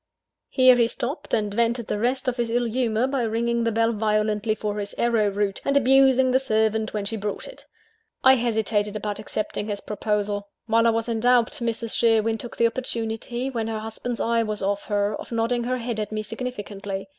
Here 0.49 0.75
he 0.77 0.87
stopped; 0.87 1.31
and 1.31 1.53
vented 1.53 1.85
the 1.85 1.99
rest 1.99 2.27
of 2.27 2.37
his 2.37 2.49
ill 2.49 2.63
humour 2.65 3.05
by 3.05 3.21
ringing 3.21 3.63
the 3.63 3.71
bell 3.71 3.93
violently 3.93 4.55
for 4.55 4.79
"his 4.79 4.95
arrow 4.97 5.29
root," 5.29 5.61
and 5.63 5.77
abusing 5.77 6.31
the 6.31 6.39
servant 6.39 6.91
when 6.91 7.05
she 7.05 7.15
brought 7.17 7.47
it. 7.47 7.67
I 8.23 8.33
hesitated 8.33 8.95
about 8.95 9.19
accepting 9.19 9.67
his 9.67 9.79
proposal. 9.79 10.47
While 10.65 10.87
I 10.87 10.89
was 10.89 11.07
in 11.07 11.19
doubt, 11.19 11.51
Mrs. 11.61 11.95
Sherwin 11.95 12.39
took 12.39 12.57
the 12.57 12.65
opportunity, 12.65 13.51
when 13.51 13.67
her 13.67 13.77
husband's 13.77 14.19
eye 14.19 14.41
was 14.41 14.63
off 14.63 14.85
her, 14.85 15.15
of 15.17 15.31
nodding 15.31 15.65
her 15.65 15.77
head 15.77 15.99
at 15.99 16.11
me 16.11 16.23
significantly. 16.23 17.07